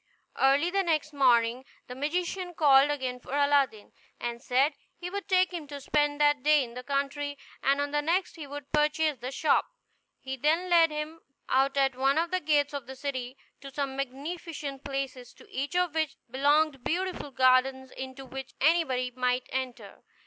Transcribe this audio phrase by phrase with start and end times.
[0.39, 5.53] Early the next morning, the magician called again for Aladdin, and said he would take
[5.53, 9.19] him to spend that day in the country, and on the next he would purchase
[9.19, 9.67] the shop.
[10.19, 11.19] He then led him
[11.49, 15.75] out at one of the gates of the city, to some magnificent palaces, to each
[15.75, 20.01] of which belonged beautiful gardens, into which anybody might enter.